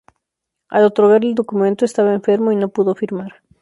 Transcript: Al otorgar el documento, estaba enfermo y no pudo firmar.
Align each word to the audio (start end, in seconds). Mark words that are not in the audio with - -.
Al 0.69 0.85
otorgar 0.85 1.23
el 1.23 1.35
documento, 1.35 1.85
estaba 1.85 2.15
enfermo 2.15 2.51
y 2.51 2.55
no 2.55 2.69
pudo 2.69 2.95
firmar. 2.95 3.43